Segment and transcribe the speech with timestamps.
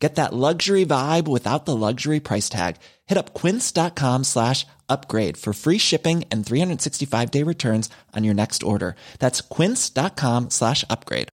[0.00, 2.76] Get that luxury vibe without the luxury price tag.
[3.06, 8.62] Hit up quince.com slash upgrade for free shipping and 365 day returns on your next
[8.62, 8.96] order.
[9.18, 11.28] That's quince.com slash upgrade.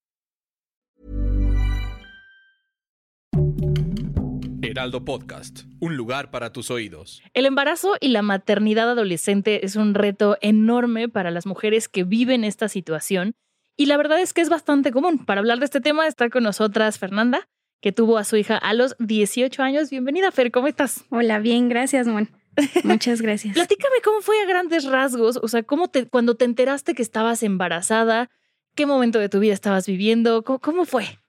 [4.62, 7.22] Heraldo Podcast, un lugar para tus oídos.
[7.34, 12.44] El embarazo y la maternidad adolescente es un reto enorme para las mujeres que viven
[12.44, 13.34] esta situación.
[13.78, 15.26] Y la verdad es que es bastante común.
[15.26, 17.48] Para hablar de este tema está con nosotras Fernanda,
[17.82, 19.90] que tuvo a su hija a los 18 años.
[19.90, 21.06] Bienvenida, Fer, ¿cómo estás?
[21.10, 22.30] Hola, bien, gracias, Juan.
[22.84, 23.54] Muchas gracias.
[23.54, 27.44] Platícame cómo fue a grandes rasgos, o sea, cómo te, cuando te enteraste que estabas
[27.44, 28.30] embarazada,
[28.76, 31.20] qué momento de tu vida estabas viviendo, cómo, cómo fue.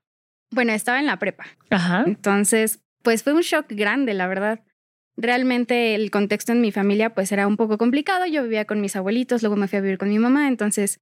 [0.50, 1.46] Bueno, estaba en la prepa.
[1.70, 2.04] Ajá.
[2.06, 4.64] Entonces, pues fue un shock grande, la verdad.
[5.16, 8.24] Realmente el contexto en mi familia pues era un poco complicado.
[8.26, 11.00] Yo vivía con mis abuelitos, luego me fui a vivir con mi mamá, entonces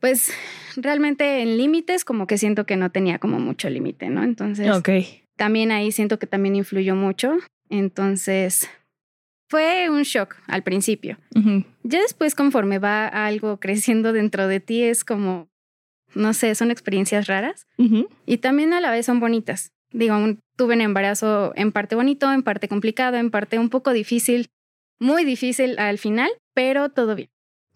[0.00, 0.32] pues
[0.76, 4.22] realmente en límites como que siento que no tenía como mucho límite, ¿no?
[4.22, 4.68] Entonces,
[5.36, 7.36] también ahí siento que también influyó mucho.
[7.68, 8.68] Entonces,
[9.48, 11.18] fue un shock al principio.
[11.82, 15.48] Ya después, conforme va algo creciendo dentro de ti, es como,
[16.14, 17.66] no sé, son experiencias raras
[18.26, 19.70] y también a la vez son bonitas.
[19.92, 23.92] Digo, un- tuve un embarazo en parte bonito, en parte complicado, en parte un poco
[23.92, 24.46] difícil,
[25.00, 27.28] muy difícil al final, pero todo bien.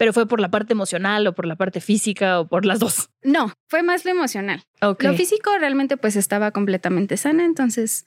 [0.04, 3.08] Pero fue por la parte emocional o por la parte física o por las dos.
[3.22, 4.62] No, fue más lo emocional.
[4.82, 8.04] Lo físico realmente pues estaba completamente sana, entonces,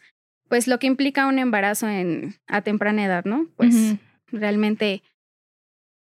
[0.48, 3.48] pues lo que implica un embarazo en, a temprana edad, ¿no?
[3.56, 3.95] Pues
[4.28, 5.02] realmente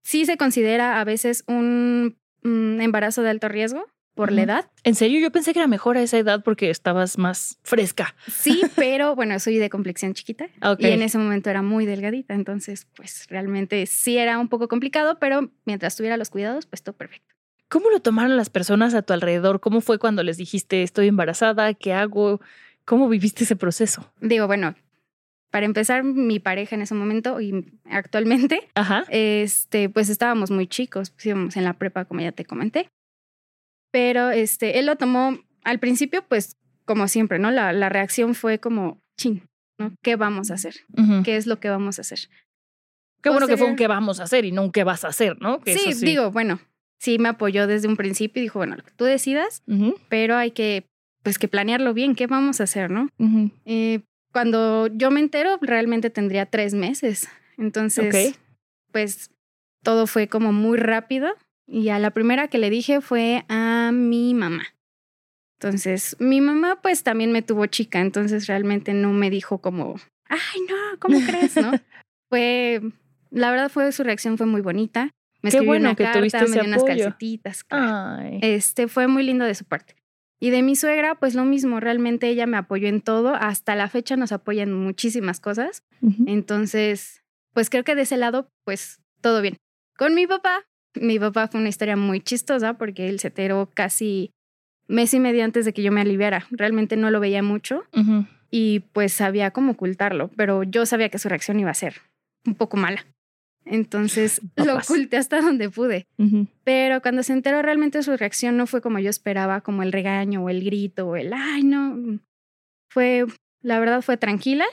[0.02, 4.70] sí se considera a veces un embarazo de alto riesgo por la edad.
[4.84, 8.14] En serio, yo pensé que era mejor a esa edad porque estabas más fresca.
[8.28, 10.46] Sí, pero bueno, soy de complexión chiquita
[10.78, 15.18] y en ese momento era muy delgadita, entonces pues realmente sí era un poco complicado,
[15.18, 17.34] pero mientras tuviera los cuidados, pues todo perfecto.
[17.68, 19.60] ¿Cómo lo tomaron las personas a tu alrededor?
[19.60, 21.74] ¿Cómo fue cuando les dijiste estoy embarazada?
[21.74, 22.40] ¿Qué hago?
[22.84, 24.12] ¿Cómo viviste ese proceso?
[24.20, 24.74] Digo, bueno,
[25.54, 29.04] para empezar, mi pareja en ese momento y actualmente, Ajá.
[29.08, 32.88] este, pues estábamos muy chicos, pues, íbamos en la prepa, como ya te comenté.
[33.94, 37.52] Pero este, él lo tomó al principio, pues como siempre, ¿no?
[37.52, 39.92] La, la reacción fue como, chin, ¿no?
[40.02, 40.74] ¿Qué vamos a hacer?
[41.22, 42.18] ¿Qué es lo que vamos a hacer?
[43.22, 45.08] Qué bueno que fue un qué vamos a hacer y no un qué vas a
[45.08, 45.60] hacer, ¿no?
[45.60, 46.58] Que Sí, digo, bueno,
[46.98, 49.62] sí me apoyó desde un principio y dijo, bueno, lo que tú decidas,
[50.08, 50.88] pero hay que,
[51.22, 53.08] pues que planearlo bien, ¿qué vamos a hacer, no?
[53.64, 54.00] Eh,
[54.32, 57.28] cuando yo me entero, realmente tendría tres meses.
[57.58, 58.36] Entonces,
[58.90, 59.30] pues
[59.84, 61.28] todo fue como muy rápido.
[61.66, 64.64] Y a la primera que le dije fue a mi mamá.
[65.58, 69.96] Entonces, mi mamá pues también me tuvo chica, entonces realmente no me dijo como,
[70.28, 71.56] ay, no, ¿cómo crees?
[71.56, 71.72] ¿No?
[72.28, 72.82] fue,
[73.30, 75.10] la verdad fue, su reacción fue muy bonita.
[75.40, 77.64] Me Qué escribió bueno una que carta, tuviste me dio unas calcetitas.
[77.64, 78.20] claro.
[78.20, 78.38] Ay.
[78.42, 79.94] Este fue muy lindo de su parte.
[80.40, 83.34] Y de mi suegra, pues lo mismo, realmente ella me apoyó en todo.
[83.34, 85.82] Hasta la fecha nos apoya en muchísimas cosas.
[86.26, 87.22] Entonces,
[87.54, 89.56] pues creo que de ese lado, pues todo bien.
[89.96, 94.30] Con mi papá, mi papá fue una historia muy chistosa porque él se enteró casi
[94.86, 96.46] mes y medio antes de que yo me aliviara.
[96.50, 97.84] Realmente no lo veía mucho
[98.50, 102.02] y pues sabía cómo ocultarlo, pero yo sabía que su reacción iba a ser
[102.46, 103.04] un poco mala.
[103.64, 106.06] Entonces lo oculté hasta donde pude.
[106.64, 110.44] Pero cuando se enteró realmente su reacción no fue como yo esperaba, como el regaño
[110.44, 112.20] o el grito o el, ay, no.
[112.90, 113.24] Fue,
[113.62, 114.66] la verdad fue tranquila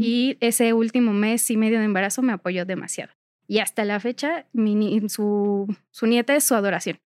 [0.00, 3.12] y ese último mes y medio de embarazo me apoyó demasiado.
[3.48, 6.98] Y hasta la fecha, mi, su, su nieta es su adoración.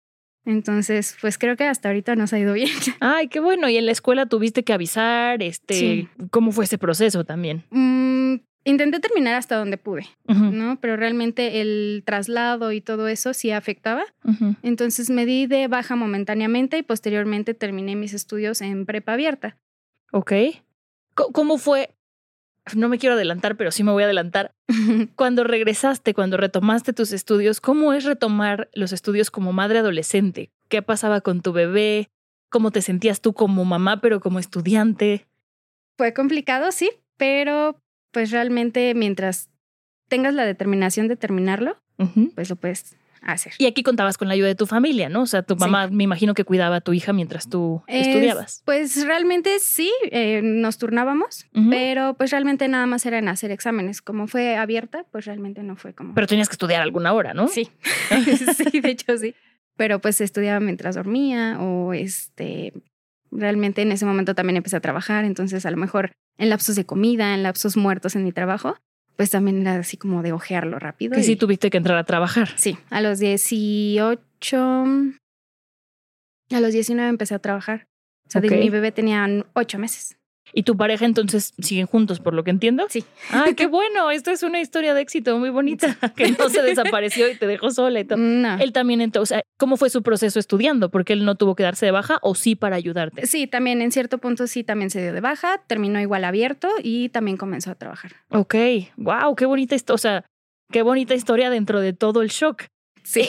[0.45, 2.69] Entonces, pues creo que hasta ahorita nos ha ido bien.
[3.01, 3.69] Ay, qué bueno.
[3.69, 6.09] Y en la escuela tuviste que avisar, este, Sí.
[6.31, 7.63] ¿cómo fue ese proceso también?
[7.71, 10.05] Mm, intenté terminar hasta donde pude.
[10.27, 10.81] ¿no?
[10.81, 14.03] Pero realmente el traslado y todo eso sí afectaba.
[14.65, 19.57] Entonces me di de baja momentáneamente y posteriormente terminé mis estudios en prepa abierta.
[20.11, 20.33] Ok.
[21.15, 21.95] ¿Cómo fue?
[22.75, 24.55] No me quiero adelantar, pero sí me voy a adelantar.
[25.17, 30.51] Cuando regresaste, cuando retomaste tus estudios, ¿cómo es retomar los estudios como madre adolescente?
[30.69, 32.09] ¿Qué pasaba con tu bebé?
[32.51, 35.27] ¿Cómo te sentías tú como mamá, pero como estudiante?
[35.97, 37.81] Fue complicado, sí, pero
[38.13, 39.49] pues realmente mientras
[40.09, 41.79] tengas la determinación de terminarlo,
[42.35, 43.53] pues lo puedes hacer.
[43.59, 45.23] Y aquí contabas con la ayuda de tu familia, ¿no?
[45.23, 45.61] O sea, tu Sí.
[45.61, 48.63] mamá me imagino que cuidaba a tu hija mientras tú Es- estudiabas.
[48.65, 54.03] Pues realmente sí, eh, nos turnábamos, pero pues realmente nada más era en hacer exámenes.
[54.03, 56.15] Como fue abierta, pues realmente no fue como...
[56.15, 57.49] Pero tenías que estudiar alguna hora, ¿no?
[57.49, 57.69] Sí,
[58.73, 59.35] sí, de hecho sí.
[59.77, 62.73] pero pues estudiaba mientras dormía o este,
[63.31, 66.85] realmente en ese momento también empecé a trabajar, entonces a lo mejor en lapsos de
[66.85, 68.77] comida, en lapsos muertos en mi trabajo,
[69.23, 71.15] pues también era así como de ojearlo rápido.
[71.15, 72.49] Que y- sí tuviste que entrar a trabajar.
[72.57, 74.59] Sí, a los 18,
[76.51, 77.87] a los 19 empecé a trabajar.
[78.27, 78.55] O sea, de- Ok.
[78.57, 80.17] mi bebé tenía ocho meses.
[80.55, 82.87] ¿Y tu pareja entonces siguen juntos, por lo que entiendo?
[82.91, 83.05] Sí.
[83.31, 84.11] ¡Ay, qué bueno!
[84.11, 87.71] Esto es una historia de éxito muy bonita, que no se desapareció y te dejó
[87.71, 88.19] sola y todo.
[88.19, 88.59] No.
[88.59, 90.91] Él también, entonces, ¿cómo fue su proceso estudiando?
[90.91, 93.27] Porque él no tuvo que darse de baja o sí para ayudarte.
[93.27, 97.09] Sí, también en cierto punto sí también se dio de baja, terminó igual abierto y
[97.09, 98.13] también comenzó a trabajar.
[98.29, 98.55] Ok,
[98.97, 99.95] wow, qué bonita historia.
[99.95, 100.25] O sea,
[100.71, 102.65] qué bonita historia dentro de todo el shock.
[103.05, 103.29] Sí.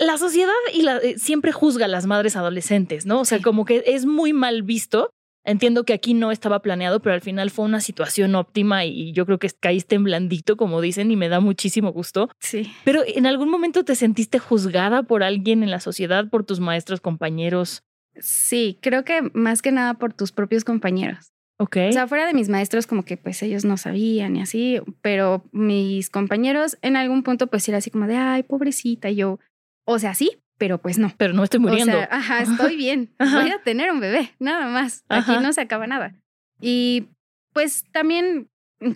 [0.00, 3.20] La sociedad y la, eh, siempre juzga a las madres adolescentes, ¿no?
[3.20, 3.44] O sea, Sí.
[3.44, 5.10] como que es muy mal visto.
[5.46, 9.24] Entiendo que aquí no estaba planeado, pero al final fue una situación óptima y yo
[9.26, 12.28] creo que caíste en blandito, como dicen, y me da muchísimo gusto.
[12.40, 12.72] Sí.
[12.84, 17.00] Pero ¿en algún momento te sentiste juzgada por alguien en la sociedad, por tus maestros,
[17.00, 17.84] compañeros?
[18.18, 21.30] Sí, creo que más que nada por tus propios compañeros.
[21.58, 21.76] Ok.
[21.88, 25.44] O sea, fuera de mis maestros, como que pues ellos no sabían y así, pero
[25.52, 29.38] mis compañeros en algún punto pues era así como de, ay, pobrecita, y yo,
[29.86, 31.12] o sea, sí, pero pues no.
[31.16, 31.92] pero no estoy muriendo.
[31.92, 33.10] O sea, ajá, estoy bien.
[33.18, 33.40] Ajá.
[33.40, 35.04] Voy a tener un bebé, nada más.
[35.08, 35.32] Ajá.
[35.32, 36.14] Aquí no se acaba nada.
[36.60, 37.08] Y
[37.52, 38.48] pues también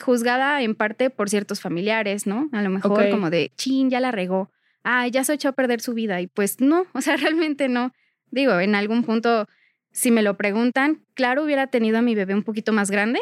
[0.02, 2.48] juzgada en parte por ciertos familiares, ¿no?
[2.52, 4.50] A lo mejor como de, chin, ya la regó.
[4.84, 6.20] Ah, ya se echó a perder su vida.
[6.20, 7.92] Y pues no, o sea, realmente no.
[8.30, 9.48] Digo, en algún punto,
[9.92, 13.20] si me lo preguntan, claro, hubiera tenido a mi bebé un poquito más grande,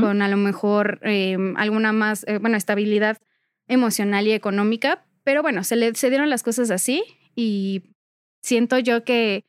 [0.00, 3.18] con a lo mejor eh, alguna más, eh, bueno, estabilidad
[3.68, 7.04] emocional y económica, pero bueno, se le se dieron las cosas así
[7.40, 7.94] y
[8.42, 9.44] siento yo que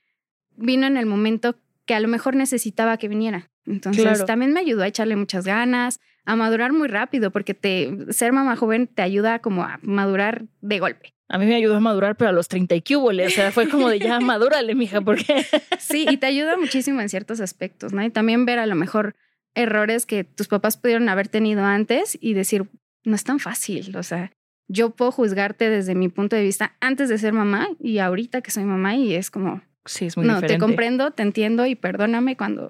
[0.55, 1.55] vino en el momento
[1.87, 3.49] que a lo mejor necesitaba que viniera.
[3.65, 4.25] Entonces Claro.
[4.25, 8.55] también me ayudó a echarle muchas ganas, a madurar muy rápido, porque te, ser mamá
[8.55, 11.15] joven te ayuda como a madurar de golpe.
[11.29, 13.25] A mí me ayudó a madurar, pero a los 30 y cúbole.
[13.25, 15.45] O sea, fue como de ya madúrale, mija, porque
[15.79, 18.03] Sí, y te ayuda muchísimo en ciertos aspectos, ¿no?
[18.03, 19.15] Y también ver a lo mejor
[19.55, 22.69] errores que tus papás pudieron haber tenido antes y decir,
[23.03, 24.31] no es tan fácil, o sea,
[24.69, 28.51] yo puedo juzgarte desde mi punto de vista antes de ser mamá y ahorita que
[28.51, 30.55] soy mamá y es como, sí, es muy no, diferente.
[30.55, 32.69] te comprendo, te entiendo y perdóname cuando,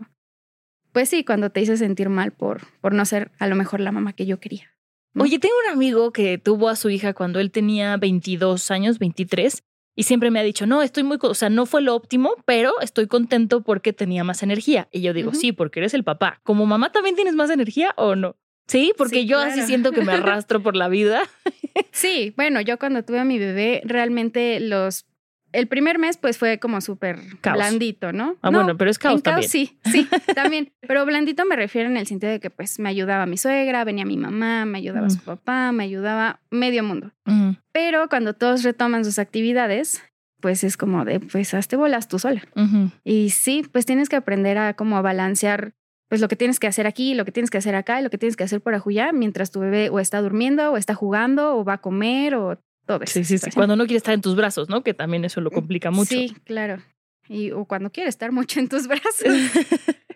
[0.93, 3.91] pues sí, cuando te hice sentir mal por, por no ser a lo mejor la
[3.91, 4.73] mamá que yo quería.
[5.13, 5.23] ¿no?
[5.23, 9.61] Oye, tengo un amigo que tuvo a su hija cuando él tenía 22 años, 23,
[9.99, 12.79] y siempre me ha dicho, no, estoy muy, o sea, no fue lo óptimo, pero
[12.79, 14.87] estoy contento porque tenía más energía.
[14.93, 16.39] Y yo digo, sí, porque eres el papá.
[16.43, 18.37] ¿Como mamá también tienes más energía o no?
[18.69, 21.21] Sí, porque Sí, yo así siento que me arrastro por la vida.
[21.91, 25.05] Sí, bueno, yo cuando tuve a mi bebé, realmente los...
[25.51, 27.57] El primer mes pues fue como súper Caos.
[27.57, 28.35] blandito, ¿no?
[28.41, 29.49] Ah, No, bueno, pero es caos en también.
[29.49, 30.71] sí, sí, también.
[30.81, 34.05] Pero blandito me refiero en el sentido de que pues me ayudaba mi suegra, venía
[34.05, 35.11] mi mamá, me ayudaba Mm.
[35.11, 37.11] su papá, me ayudaba medio mundo.
[37.25, 40.03] Mm, Pero cuando todos retoman sus actividades,
[40.39, 42.41] pues es como de, pues hazte bolas tú sola.
[43.03, 45.73] Y sí, pues tienes que aprender a como a balancear
[46.09, 48.09] pues lo que tienes que hacer aquí, lo que tienes que hacer acá y lo
[48.09, 51.55] que tienes que hacer por ajuya mientras tu bebé o está durmiendo o está jugando
[51.55, 53.13] o va a comer o todo eso.
[53.13, 53.51] Sí, sí, sí.
[53.51, 54.83] Cuando no quiere estar en tus brazos, ¿no?
[54.83, 56.09] Que también eso lo complica mucho.
[56.09, 56.81] Sí, claro.
[57.27, 59.27] Y, o cuando quiere estar mucho en tus brazos.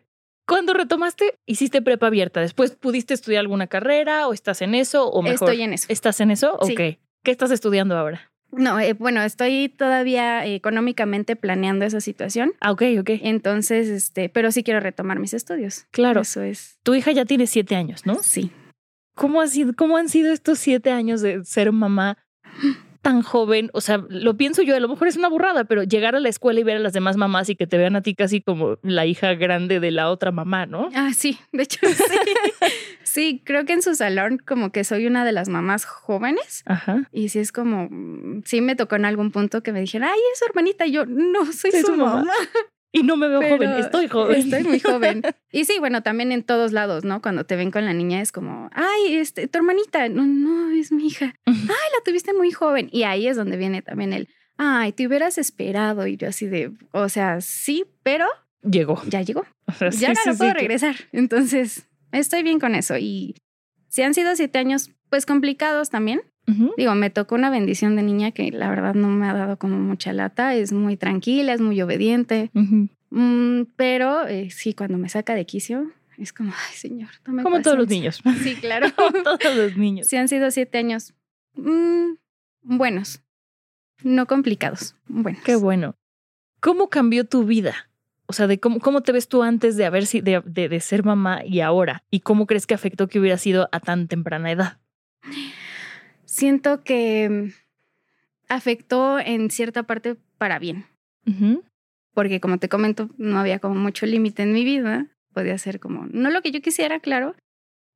[0.45, 2.41] Cuando retomaste, hiciste prepa abierta.
[2.41, 5.49] Después pudiste estudiar alguna carrera o estás en eso o mejor.
[5.49, 5.85] Estoy en eso.
[5.87, 6.59] ¿Estás en eso?
[6.63, 6.73] Sí.
[6.73, 6.99] Ok.
[7.23, 8.32] ¿Qué estás estudiando ahora?
[8.57, 12.53] No, eh, bueno, estoy todavía eh, económicamente planeando esa situación.
[12.59, 13.09] Ah, ok, ok.
[13.21, 15.85] Entonces, este, pero sí quiero retomar mis estudios.
[15.91, 16.21] Claro.
[16.21, 16.77] Eso es.
[16.83, 18.21] Tu hija ya tiene siete años, ¿no?
[18.21, 18.51] Sí.
[19.15, 22.17] ¿Cómo, ha sido, ¿Cómo han sido estos siete años de ser mamá
[23.01, 23.69] tan joven?
[23.73, 26.29] O sea, lo pienso yo, a lo mejor es una burrada, pero llegar a la
[26.29, 28.77] escuela y ver a las demás mamás y que te vean a ti casi como
[28.81, 30.89] la hija grande de la otra mamá, ¿no?
[30.95, 32.03] Ah, sí, de hecho sí.
[33.03, 37.07] Sí, creo que en su salón como que soy una de las mamás jóvenes Ajá.
[37.11, 40.19] y sí es como, mm, sí me tocó en algún punto que me dijeron, ay,
[40.33, 40.85] es su hermanita.
[40.85, 42.15] Y yo, no, soy su, su mamá.
[42.17, 42.33] mamá.
[42.95, 44.35] Y no me veo Pero joven, estoy joven.
[44.37, 45.23] Estoy muy joven.
[45.51, 47.23] Y sí, bueno, también en todos lados, ¿no?
[47.23, 50.07] Cuando te ven con la niña es como, ay, este, tu hermanita.
[50.09, 51.33] No, no, es mi hija.
[51.47, 52.89] Ay, la tuviste muy joven.
[52.91, 56.05] Y ahí es donde viene también el, ay, te hubieras esperado.
[56.05, 58.27] Y yo así de, o sea, sí, pero
[58.61, 59.01] Llegó.
[59.07, 59.43] ya llegó.
[59.67, 60.95] O sea, sí, Ya no sí, lo puedo regresar.
[61.11, 61.87] Entonces,
[62.19, 62.97] estoy bien con eso.
[62.97, 63.35] Y
[63.89, 66.21] si han sido siete años, pues complicados también.
[66.77, 69.77] Digo, me tocó una bendición de niña que la verdad no me ha dado como
[69.79, 70.55] mucha lata.
[70.55, 72.49] Es muy tranquila, es muy obediente.
[73.11, 77.61] Mm, pero eh, sí, cuando me saca de quicio, es como, ay, señor, tome Como
[77.61, 78.21] todos los paciencia".
[78.25, 78.43] niños.
[78.43, 78.87] Sí, claro.
[78.95, 80.07] Como todos los niños.
[80.07, 81.13] sí, han sido siete años
[81.55, 82.15] mm,
[82.63, 83.21] buenos,
[84.03, 85.43] no complicados, buenos.
[85.43, 85.95] Qué bueno.
[86.59, 87.89] ¿Cómo cambió tu vida?
[88.33, 90.79] O sea, de cómo, cómo te ves tú antes de haber si- de, de, de
[90.79, 92.03] ser mamá y ahora.
[92.09, 94.79] ¿Y cómo crees que afectó que hubiera sido a tan temprana edad?
[96.25, 97.51] Siento que mm,
[98.49, 100.85] afectó en cierta parte para bien.
[102.15, 105.05] Porque como te comento, no había como mucho límite en mi vida.
[105.31, 107.35] Podía ser como, no lo que yo quisiera, claro,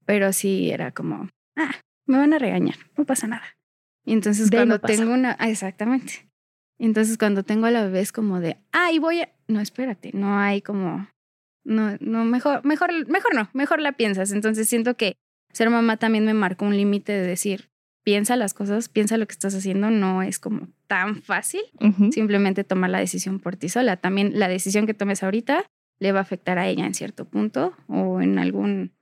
[0.06, 1.72] pero sí era como, ah,
[2.06, 3.58] me van a regañar, no pasa nada.
[4.06, 6.26] Y entonces De ahí no cuando tengo una, ah, exactamente.
[6.79, 10.38] Entonces cuando tengo a la bebé es como de, ay, voy a, no, espérate, no
[10.38, 11.07] hay como,
[11.63, 14.31] no, no, mejor, mejor, mejor no, mejor la piensas.
[14.31, 15.15] Entonces siento que
[15.51, 17.69] ser mamá también me marcó un límite de decir,
[18.03, 21.62] piensa las cosas, piensa lo que estás haciendo, no es como tan fácil
[22.12, 23.98] simplemente tomar la decisión por ti sola.
[23.98, 25.65] También la decisión que tomes ahorita
[26.00, 28.93] le va a afectar a ella en cierto punto o en algún,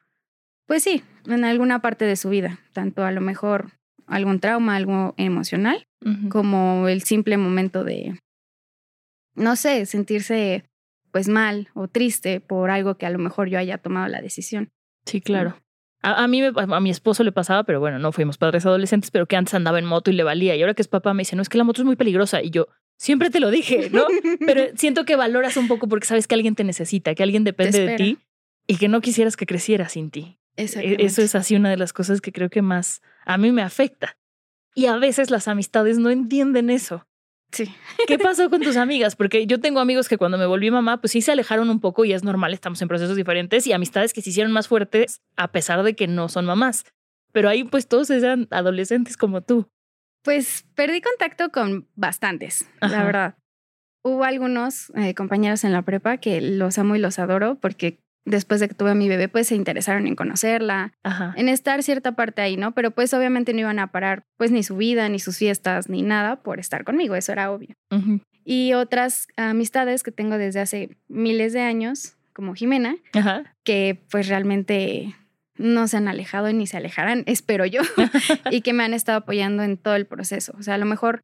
[0.65, 3.73] pues sí, en alguna parte de su vida, tanto a lo mejor
[4.07, 5.87] algún trauma, algo emocional,
[6.29, 8.19] Como el simple momento de,
[9.35, 10.65] no sé, sentirse
[11.11, 14.71] pues mal o triste por algo que a lo mejor yo haya tomado la decisión.
[15.05, 15.57] Sí, claro.
[16.01, 19.11] A, a mí, me- a mi esposo le pasaba, pero bueno, no fuimos padres adolescentes,
[19.11, 20.55] pero que antes andaba en moto y le valía.
[20.55, 22.41] Y ahora que es papá me dice, no, es que la moto es muy peligrosa.
[22.43, 22.67] Y yo,
[22.99, 24.05] siempre te lo dije, ¿no?
[24.45, 27.79] Pero siento que valoras un poco porque sabes que alguien te necesita, que alguien depende
[27.79, 28.17] de ti
[28.67, 30.37] y que no quisieras que creciera sin ti.
[30.81, 30.97] E-.
[31.05, 34.17] Eso es así una de las cosas que creo que más a mí me afecta.
[34.75, 37.07] Y a veces las amistades no entienden eso.
[37.51, 37.73] Sí.
[38.07, 39.15] ¿Qué pasó con tus amigas?
[39.15, 42.03] Porque yo tengo amigos que cuando me volví mamá, pues sí se alejaron un poco
[42.03, 45.51] y es normal, estamos en procesos diferentes y amistades que se hicieron más fuertes a
[45.51, 46.83] pesar de que no son mamás.
[47.31, 49.69] Pero ahí pues todos eran adolescentes como tú.
[50.23, 52.97] Pues perdí contacto con bastantes, Ajá.
[52.97, 53.35] la verdad.
[54.03, 58.59] Hubo algunos eh, compañeros en la prepa que los amo y los adoro porque después
[58.59, 61.33] de que tuve a mi bebé, pues se interesaron en conocerla, Ajá.
[61.37, 62.73] en estar cierta parte ahí, ¿no?
[62.73, 66.01] Pero pues obviamente no iban a parar pues ni su vida, ni sus fiestas, ni
[66.01, 67.75] nada por estar conmigo, eso era obvio.
[68.43, 73.55] Y otras amistades que tengo desde hace miles de años, como Jimena, Ajá.
[73.63, 75.15] que pues realmente
[75.57, 77.81] no se han alejado ni se alejarán, espero yo,
[78.51, 80.53] y que me han estado apoyando en todo el proceso.
[80.59, 81.21] O sea, a lo mejor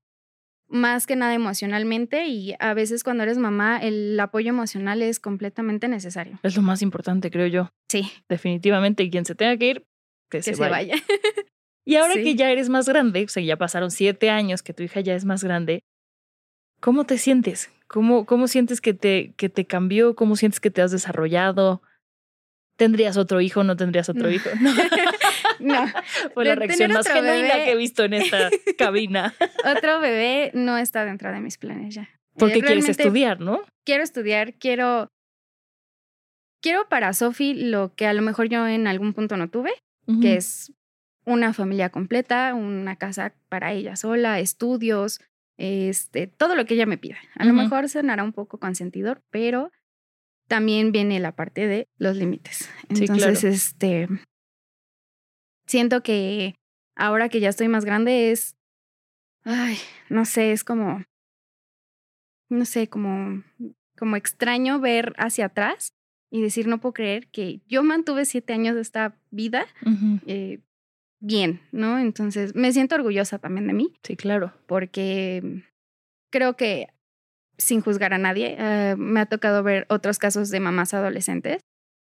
[0.71, 5.87] más que nada emocionalmente y a veces cuando eres mamá el apoyo emocional es completamente
[5.87, 6.39] necesario.
[6.43, 7.69] Es lo más importante, creo yo.
[7.91, 9.09] Sí, Definitivamente.
[9.09, 9.83] Quien se tenga que ir,
[10.29, 10.93] que, que se, se, vaya.
[10.95, 10.95] vaya.
[11.85, 12.23] Y ahora Sí.
[12.23, 15.15] que ya eres más grande, o sea, ya pasaron siete años que tu hija ya
[15.15, 15.81] es más grande,
[16.79, 17.71] ¿cómo te sientes?
[17.87, 20.15] ¿Cómo, cómo sientes que te, que te cambió?
[20.15, 21.81] ¿Cómo sientes que te has desarrollado?
[22.77, 24.31] ¿Tendrías otro hijo o no tendrías otro No.
[24.31, 24.49] hijo?
[24.61, 24.71] No.
[25.61, 25.85] No,
[26.33, 27.65] Fue la reacción más genuina bebé.
[27.65, 29.33] que he visto en esta cabina.
[29.65, 32.09] otro bebé no está dentro de mis planes ya.
[32.37, 33.61] Porque Eh, quieres estudiar, ¿no?
[33.85, 35.07] Quiero estudiar, quiero
[36.61, 39.71] quiero para Sofi lo que a lo mejor yo en algún punto no tuve,
[40.21, 40.73] que es
[41.25, 45.19] una familia completa, una casa para ella sola, estudios,
[45.57, 47.17] este, todo lo que ella me pida.
[47.35, 49.71] A lo mejor sonará un poco consentidor, pero
[50.47, 52.69] también viene la parte de los límites.
[52.93, 53.55] Sí, Entonces, claro.
[53.55, 54.07] este,
[55.71, 56.55] siento que
[56.97, 58.57] ahora que ya estoy más grande es,
[59.45, 59.77] ay,
[60.09, 61.03] no sé, es como,
[62.49, 63.41] no sé, como,
[63.97, 65.93] como extraño ver hacia atrás
[66.29, 69.65] y decir, no puedo creer que yo mantuve siete años de esta vida
[70.27, 70.59] eh,
[71.21, 71.99] bien, ¿no?
[71.99, 74.53] Entonces, me siento orgullosa también de mí Sí, claro.
[74.67, 75.63] porque
[76.31, 76.89] creo que,
[77.57, 81.61] sin juzgar a nadie, eh, me ha tocado ver otros casos de mamás adolescentes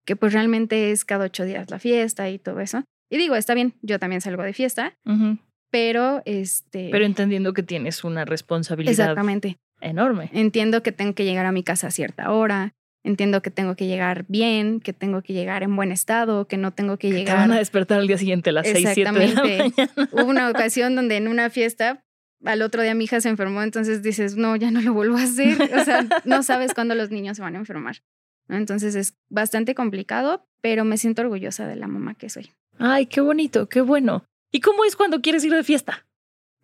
[0.06, 2.84] que pues realmente es cada ocho días la fiesta y todo eso.
[3.10, 5.38] Y digo, está bien, yo también salgo de fiesta, Ujú.
[5.70, 6.88] pero este...
[6.90, 9.58] Pero entendiendo que tienes una responsabilidad exactamente.
[9.80, 10.30] enorme.
[10.32, 13.86] Entiendo que tengo que llegar a mi casa a cierta hora, entiendo que tengo que
[13.86, 17.18] llegar bien, que tengo que llegar en buen estado, que no tengo que Que te
[17.20, 17.36] llegar...
[17.36, 19.82] van a despertar al día siguiente a las seis, siete de la Exactamente.
[19.96, 20.10] mañana.
[20.12, 22.02] Hubo una ocasión donde en una fiesta
[22.44, 25.22] al otro día mi hija se enfermó, entonces dices, no, ya no lo vuelvo a
[25.22, 25.56] hacer.
[25.74, 28.02] O sea, no sabes cuándo los niños se van a enfermar.
[28.48, 28.56] ¿no?
[28.56, 32.50] Entonces es bastante complicado, pero me siento orgullosa de la mamá que soy.
[32.78, 34.24] Ay, qué bonito, qué bueno.
[34.52, 36.06] ¿Y cómo es cuando quieres ir de fiesta?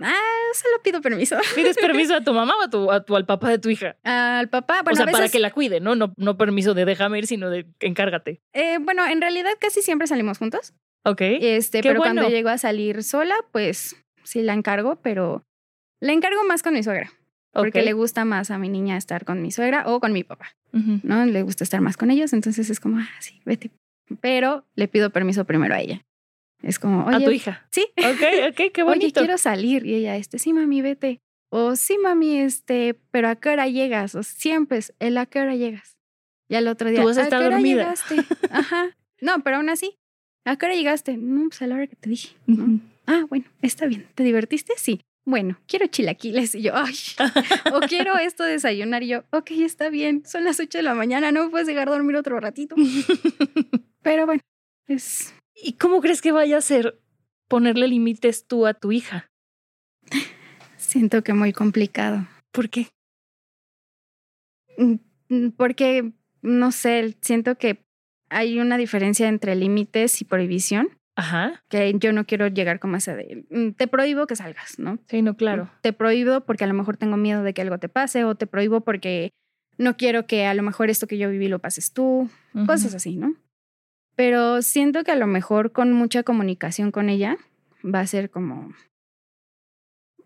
[0.00, 0.14] Ah,
[0.54, 1.36] solo pido permiso.
[1.54, 3.96] ¿Pides permiso a tu mamá o a tu, a tu- al papá de tu hija?
[4.02, 5.94] Al papá, bueno, o sea, a veces, para que la cuide, ¿no?
[5.94, 6.12] ¿no?
[6.16, 8.40] No permiso de déjame ir, sino de encárgate.
[8.52, 10.74] eh, bueno, en realidad casi siempre salimos juntos.
[11.04, 11.20] Ok.
[11.20, 15.44] Este, Qué pero cuando llego a salir sola, pues sí la encargo, pero
[16.00, 17.10] la encargo más con mi suegra,
[17.52, 17.84] porque ok.
[17.84, 20.52] le gusta más a mi niña estar con mi suegra o con mi papá.
[20.72, 21.26] ¿no?
[21.26, 23.70] Le gusta estar más con ellos, entonces es como, ah, sí, vete.
[24.20, 26.04] Pero le pido permiso primero a ella.
[26.62, 27.66] Es como, oye, a tu hija.
[27.70, 29.20] sí, Ok, ok, qué oye, bonito.
[29.20, 29.84] quiero salir.
[29.86, 31.20] Y ella, este, sí, mami, vete.
[31.50, 34.14] O sí, mami, este, pero ¿a qué hora llegas?
[34.14, 35.98] O siempre es, ¿el a qué hora llegas?
[36.48, 37.82] Y al otro día, Tú vas a ¿a estar qué hora dormida.
[37.82, 38.16] llegaste?
[38.50, 38.96] Ajá.
[39.20, 39.96] No, pero aún así,
[40.44, 41.16] ¿a qué hora llegaste?
[41.16, 42.36] No, pues a la hora que te dije.
[43.06, 44.06] Ah, bueno, está bien.
[44.14, 44.74] ¿Te divertiste?
[44.76, 45.00] Sí.
[45.24, 46.54] Bueno, quiero chilaquiles.
[46.54, 46.94] Y yo, ay,
[47.72, 49.02] o quiero esto de desayunar.
[49.02, 50.24] Y yo, ok, está bien.
[50.26, 52.74] Son las 8 de la mañana, no puedes dejar dormir otro ratito.
[54.02, 54.42] Pero bueno,
[54.86, 55.34] es.
[55.54, 56.98] ¿Y cómo crees que vaya a ser
[57.48, 59.30] ponerle límites tú a tu hija?
[60.76, 62.26] Siento que muy complicado.
[62.50, 62.88] ¿Por qué?
[64.76, 64.94] Mm,
[65.28, 66.12] mm, Porque,
[66.42, 67.84] no sé, siento que
[68.28, 71.62] hay una diferencia entre límites y prohibición, Ajá.
[71.68, 74.98] que yo no quiero llegar como esa de, mm, te prohíbo que salgas, ¿no?
[75.08, 75.70] Sí, no, claro.
[75.82, 78.46] Te prohíbo porque a lo mejor tengo miedo de que algo te pase o te
[78.46, 79.30] prohíbo porque
[79.76, 82.30] no quiero que a lo mejor esto que yo viví lo pases tú,
[82.66, 83.34] cosas así, ¿no?
[84.16, 87.36] Pero siento que a lo mejor con mucha comunicación con ella
[87.84, 88.72] va a ser como,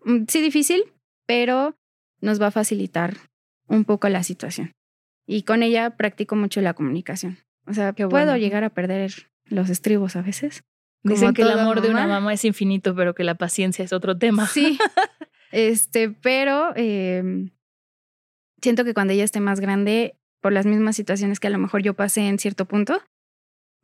[0.05, 0.83] mm, sí difícil,
[1.25, 1.75] pero
[2.21, 3.15] nos va a facilitar
[3.67, 4.71] un poco la situación.
[5.25, 7.37] Y con ella practico mucho la comunicación.
[7.65, 8.37] O sea, Qué puedo bueno.
[8.37, 10.63] llegar a perder los estribos a veces.
[11.13, 12.33] Dicen que el amor de una mamá.
[12.33, 14.47] es infinito, pero que la paciencia es otro tema.
[14.47, 14.77] Sí.
[15.51, 17.49] este, pero eh,
[18.61, 21.81] siento que cuando ella esté más grande, por las mismas situaciones que a lo mejor
[21.81, 23.01] yo pasé en cierto punto,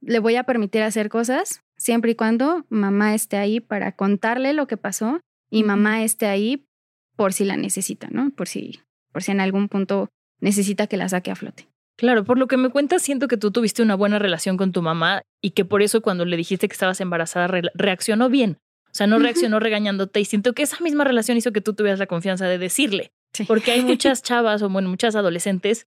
[0.01, 4.68] le voy a permitir hacer cosas siempre y cuando mamá esté ahí para contarle lo
[4.68, 6.68] que pasó y mamá esté ahí
[7.15, 8.32] por si la necesita, ¿no?
[8.32, 11.68] Por si, por si en algún punto necesita que la saque a flote.
[11.96, 14.82] Claro, por lo que me cuentas, siento que tú tuviste una buena relación con tu
[14.82, 18.58] mamá y que por eso cuando le dijiste que estabas embarazada re- reaccionó bien.
[18.86, 22.00] O sea, no reaccionó regañándote y siento que esa misma relación hizo que tú tuvieras
[22.00, 23.12] la confianza de decirle.
[23.34, 23.44] Sí.
[23.46, 25.86] Porque hay muchas chavas o bueno, muchas adolescentes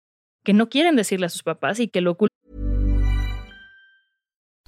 [0.44, 2.30] que no quieren decirle a sus papás y que lo ocultan.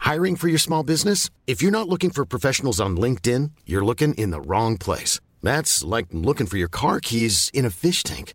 [0.00, 1.30] Hiring for your small business?
[1.46, 5.20] If you're not looking for professionals on LinkedIn, you're looking in the wrong place.
[5.42, 8.34] That's like looking for your car keys in a fish tank.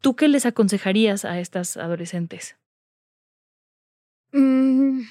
[0.00, 2.56] ¿Tú qué les aconsejarías a estas adolescentes?
[4.32, 5.02] Mm,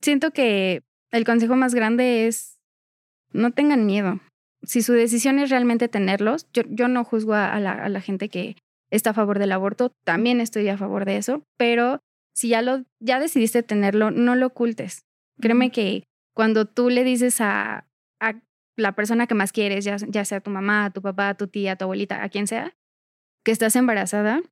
[0.00, 2.58] siento que el consejo más grande es
[3.32, 4.20] no tengan miedo.
[4.62, 8.28] Si su decisión es realmente tenerlos, yo, yo no juzgo a, la, a la gente
[8.28, 8.56] que
[8.90, 12.00] está a favor del aborto, también estoy a favor de eso, pero
[12.34, 15.04] si ya lo ya decidiste tenerlo, no lo ocultes.
[15.40, 17.86] Créeme que cuando tú le dices a,
[18.20, 18.40] a
[18.76, 21.84] la persona que más quieres, ya, ya sea tu mamá, tu papá, tu tía, tu
[21.84, 22.72] abuelita, a quien sea,
[23.44, 24.42] que estás embarazada,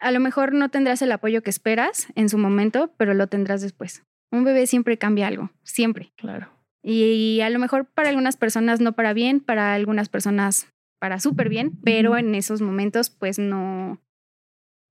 [0.00, 3.60] a lo mejor no tendrás el apoyo que esperas en su momento, pero lo tendrás
[3.60, 4.02] después.
[4.32, 6.12] Un bebé siempre cambia algo, siempre.
[6.16, 6.50] Claro.
[6.82, 11.48] Y a lo mejor para algunas personas no para bien, para algunas personas para súper
[11.48, 14.00] bien, pero en esos momentos pues no,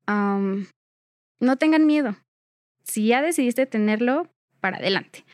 [0.08, 2.16] no tengan miedo.
[2.84, 4.28] Si ya decidiste tenerlo,
[4.60, 5.26] para adelante.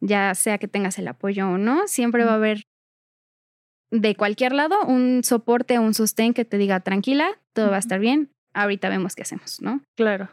[0.00, 2.64] Ya sea que tengas el apoyo o no, siempre va a haber
[3.90, 8.00] de cualquier lado un soporte, un sostén que te diga tranquila, todo va a estar
[8.00, 9.82] bien, ahorita vemos qué hacemos, ¿no?
[9.96, 10.28] Claro.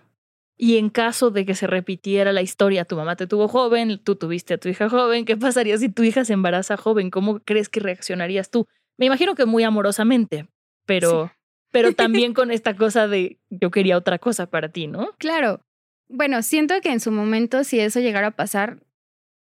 [0.57, 4.15] Y en caso de que se repitiera la historia, tu mamá te tuvo joven, tú
[4.15, 7.09] tuviste a tu hija joven, ¿qué pasaría si tu hija se embaraza joven?
[7.09, 8.67] ¿Cómo crees que reaccionarías tú?
[8.97, 10.47] Me imagino que muy amorosamente,
[10.85, 11.31] pero,
[11.71, 15.11] pero también con esta cosa de yo quería otra cosa para ti, ¿no?
[15.17, 15.61] Claro.
[16.07, 18.83] Bueno, siento que en su momento, si eso llegara a pasar,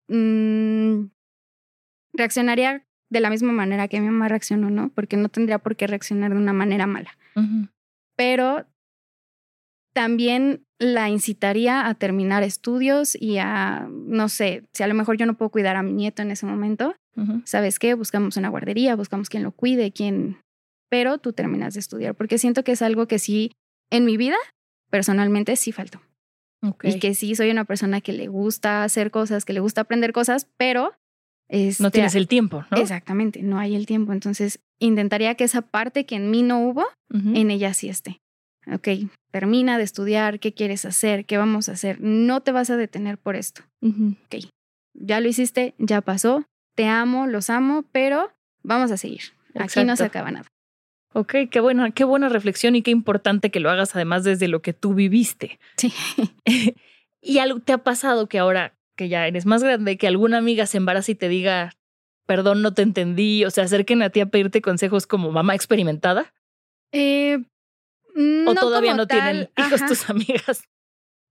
[0.08, 1.06] mm,
[2.12, 4.90] reaccionaría de la misma manera que mi mamá reaccionó, ¿no?
[4.90, 7.16] Porque no tendría por qué reaccionar de una manera mala.
[8.16, 8.66] Pero
[9.94, 15.26] también la incitaría a terminar estudios y a, no sé, si a lo mejor yo
[15.26, 16.94] no puedo cuidar a mi nieto en ese momento.
[17.44, 17.94] ¿sabes qué?
[17.94, 20.40] Buscamos una guardería, buscamos quien lo cuide, quien...
[20.90, 23.52] Pero tú terminas de estudiar, porque siento que es algo que sí,
[23.90, 24.36] en mi vida,
[24.90, 26.00] personalmente, sí faltó.
[26.82, 30.12] Y que sí soy una persona que le gusta hacer cosas, que le gusta aprender
[30.12, 30.92] cosas, pero...
[31.48, 32.78] no este, tienes el tiempo, ¿no?
[32.78, 34.12] Exactamente, no hay el tiempo.
[34.12, 38.20] Entonces, intentaría que esa parte que en mí no hubo, en ella sí esté.
[38.72, 38.88] Ok,
[39.30, 42.00] termina de estudiar, qué quieres hacer, qué vamos a hacer.
[42.00, 43.62] No te vas a detener por esto.
[43.82, 44.16] Ujú.
[44.94, 46.44] Ya lo hiciste, ya pasó.
[46.74, 49.20] Te amo, los amo, pero vamos a seguir.
[49.54, 50.46] Aquí no se acaba nada.
[51.12, 54.62] Ok, qué buena, qué buena reflexión y qué importante que lo hagas además desde lo
[54.62, 55.60] que tú viviste.
[55.76, 55.92] Sí.
[57.20, 60.66] ¿Y algo te ha pasado que ahora que ya eres más grande, que alguna amiga
[60.66, 61.72] se embaraza y te diga,
[62.26, 66.32] perdón, no te entendí, o se acerquen a ti a pedirte consejos como mamá experimentada?
[66.92, 67.42] Eh,
[68.46, 69.86] ¿O todavía como no tienen hijos ajá.
[69.86, 70.68] tus amigas?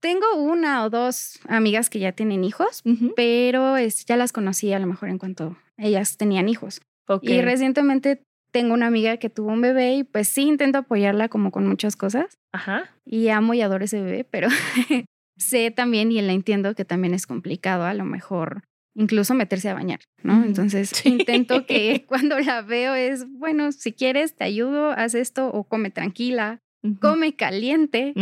[0.04, 2.82] tengo una o dos amigas que ya tienen hijos,
[3.16, 6.82] pero es, ya las conocí a lo mejor en cuanto ellas tenían hijos.
[7.22, 11.50] Y recientemente tengo una amiga que tuvo un bebé y pues sí intento apoyarla como
[11.50, 12.36] con muchas cosas.
[12.52, 12.90] Ajá.
[13.06, 14.48] Y amo y adoro ese bebé, pero
[15.36, 18.64] sé también y la entiendo que también es complicado a lo mejor
[18.96, 20.44] incluso meterse a bañar, ¿no?
[20.44, 21.08] Entonces Sí.
[21.08, 25.90] intento que cuando la veo es, bueno, si quieres te ayudo, haz esto o come
[25.90, 26.60] tranquila,
[27.00, 28.12] come caliente,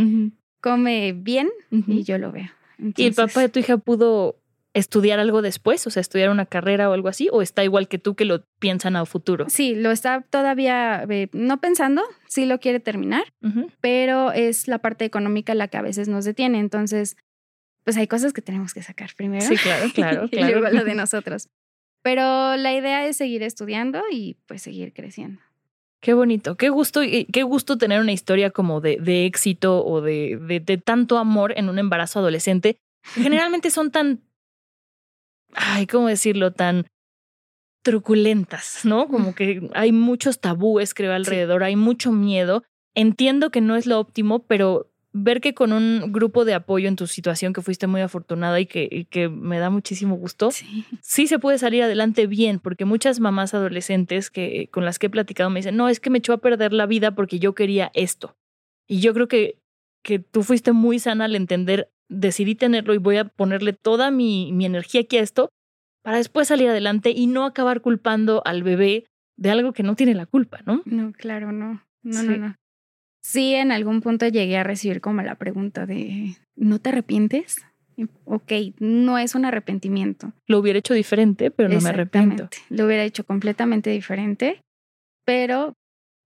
[0.61, 1.51] come bien
[1.87, 2.49] y yo lo veo.
[2.79, 4.37] ¿Y el papá de tu hija pudo
[4.75, 5.87] estudiar algo después?
[5.87, 8.45] O sea, estudiar una carrera o algo así, o está igual que tú que lo
[8.59, 9.47] piensan a futuro.
[9.49, 13.25] Sí, lo está todavía eh, no pensando, sí lo quiere terminar,
[13.81, 16.59] pero es la parte económica la que a veces nos detiene.
[16.59, 17.17] Entonces,
[17.85, 19.47] pues hay cosas que tenemos que sacar primero.
[19.47, 20.61] Sí, claro, claro, y claro.
[20.61, 21.49] luego lo de nosotros.
[22.03, 25.41] Pero la idea es seguir estudiando y pues seguir creciendo.
[26.01, 30.37] Qué bonito, qué gusto, qué gusto tener una historia como de, de éxito o de,
[30.37, 32.77] de, de tanto amor en un embarazo adolescente.
[33.15, 34.21] Generalmente son tan,
[35.55, 36.53] ay, ¿cómo decirlo?
[36.53, 36.87] Tan
[37.83, 39.09] truculentas, ¿no?
[39.09, 42.63] Como que hay muchos tabúes, creo, alrededor, hay mucho miedo.
[42.95, 46.97] Entiendo que no es lo óptimo, pero ver que con un grupo de apoyo en
[46.97, 50.85] tu situación, que fuiste muy afortunada y que, y que me da muchísimo gusto, Sí.
[51.03, 55.11] sí se puede salir adelante bien, porque muchas mamás adolescentes que con las que he
[55.11, 57.91] platicado me dicen, no, es que me echó a perder la vida porque yo quería
[57.95, 58.37] esto.
[58.89, 59.59] Y yo creo que,
[60.03, 64.53] que tú fuiste muy sana al entender, decidí tenerlo y voy a ponerle toda mi,
[64.53, 65.49] mi energía aquí a esto
[66.03, 70.15] para después salir adelante y no acabar culpando al bebé de algo que no tiene
[70.15, 70.83] la culpa, ¿no?
[70.85, 71.83] No, claro, no.
[72.03, 72.27] No, Sí.
[72.27, 72.55] no, no.
[73.25, 77.65] Sí, en algún punto llegué a recibir como la pregunta de, ¿no te arrepientes?
[78.25, 80.33] Ok, no es un arrepentimiento.
[80.49, 82.49] Lo hubiera hecho diferente, pero no me arrepiento.
[82.69, 84.61] Lo hubiera hecho completamente diferente,
[85.25, 85.75] pero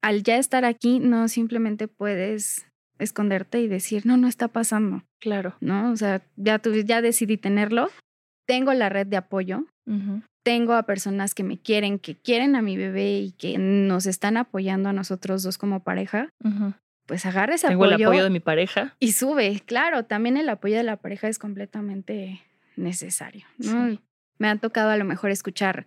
[0.03, 2.67] al ya estar aquí, no simplemente puedes
[2.99, 5.57] esconderte y decir, no, no está pasando, Claro.
[5.61, 5.91] ¿no?
[5.93, 7.91] O sea, ya, tuve- ya decidí tenerlo,
[8.47, 9.65] tengo la red de apoyo,
[10.45, 14.37] tengo a personas que me quieren, que quieren a mi bebé y que nos están
[14.37, 16.29] apoyando a nosotros dos como pareja,
[17.07, 18.95] pues agarra ese Tengo apoyo, el apoyo de mi pareja.
[19.01, 19.61] y sube.
[19.65, 22.43] Claro, también el apoyo de la pareja es completamente
[22.77, 23.47] necesario.
[23.59, 23.89] ¿no?
[23.91, 24.01] Sí.
[24.39, 25.87] Me ha tocado a lo mejor escuchar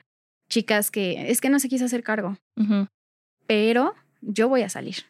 [0.49, 2.37] chicas que es que no se quiso hacer cargo,
[3.47, 5.05] pero yo voy a salir.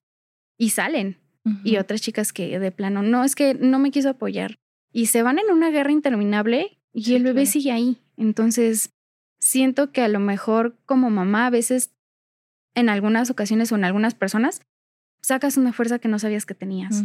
[0.57, 1.17] Y salen.
[1.63, 4.59] Y otras chicas que de plano, no, es que no me quiso apoyar.
[4.91, 7.51] Y se van en una guerra interminable y Sí, el bebé claro.
[7.51, 7.97] sigue ahí.
[8.17, 8.91] Entonces,
[9.39, 11.91] siento que a lo mejor como mamá, a veces,
[12.75, 14.61] en algunas ocasiones o en algunas personas,
[15.21, 17.03] sacas una fuerza que no sabías que tenías.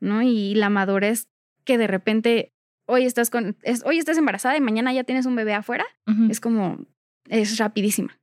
[0.00, 0.22] ¿no?
[0.22, 1.28] Y la madurez
[1.64, 2.50] que de repente
[2.86, 5.84] hoy estás con, es- hoy estás embarazada y mañana ya tienes un bebé afuera,
[6.30, 6.78] es como,
[7.28, 8.16] es rapidísima.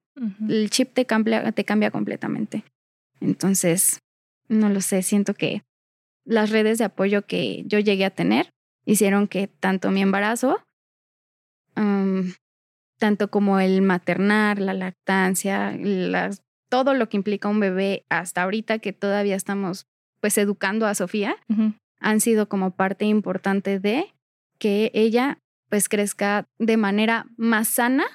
[0.50, 2.64] El chip te cambia, te cambia completamente.
[3.22, 4.00] Entonces,
[4.50, 5.64] no lo sé, siento que
[6.26, 8.50] las redes de apoyo que yo llegué a tener
[8.86, 10.62] hicieron que tanto mi embarazo,
[12.98, 18.80] tanto como el maternar, la lactancia, las, todo lo que implica un bebé hasta ahorita
[18.80, 19.86] que todavía estamos
[20.20, 21.38] pues educando a Sofía,
[22.00, 24.14] han sido como parte importante de
[24.60, 28.06] que ella pues crezca de manera más sana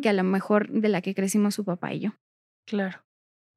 [0.00, 2.10] que a lo mejor de la que crecimos su papá y yo.
[2.66, 3.00] Claro.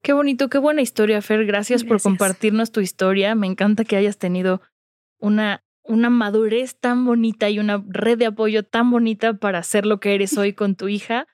[0.03, 1.45] Qué bonito, qué buena historia, Fer.
[1.45, 3.35] Gracias, por compartirnos tu historia.
[3.35, 4.61] Me encanta que hayas tenido
[5.17, 10.01] una, una madurez tan bonita y una red de apoyo tan bonita para ser lo
[10.01, 11.25] que eres hoy con tu hija.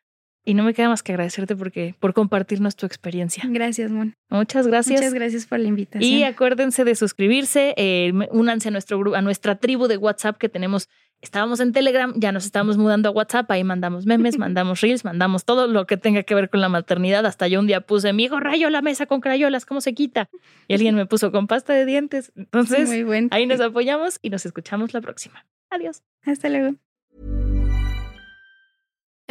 [0.45, 3.43] Y no me queda más que agradecerte porque, por compartirnos tu experiencia.
[3.47, 4.15] Gracias, Mon.
[4.29, 4.99] Muchas gracias.
[4.99, 6.03] Muchas gracias por la invitación.
[6.03, 10.49] Y acuérdense de suscribirse, eh, únanse a nuestro grupo, a nuestra tribu de WhatsApp que
[10.49, 10.87] tenemos.
[11.21, 15.43] Estábamos en Telegram, ya nos estamos mudando a WhatsApp, ahí mandamos memes, mandamos reels, mandamos
[15.43, 17.25] todo lo que tenga que ver con la maternidad.
[17.25, 20.29] Hasta yo un día puse, mi hijo rayó la mesa con crayolas, ¿cómo se quita?
[20.67, 22.31] Y alguien me puso con pasta de dientes.
[22.37, 25.45] Entonces, Muy ahí nos apoyamos y nos escuchamos la próxima.
[25.69, 26.01] Adiós.
[26.25, 26.75] Hasta luego.